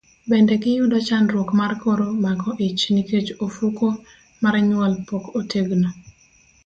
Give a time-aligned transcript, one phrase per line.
[0.29, 3.85] Bende giyud chandruok mar koro mako ich nikech ofuko
[4.43, 5.89] mar nyuol pok otegno.